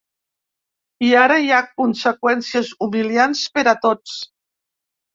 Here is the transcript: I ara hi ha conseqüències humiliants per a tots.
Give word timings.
I 1.09 1.11
ara 1.25 1.37
hi 1.43 1.53
ha 1.53 1.59
conseqüències 1.83 2.75
humiliants 2.89 3.47
per 3.59 3.69
a 3.77 3.79
tots. 3.89 4.21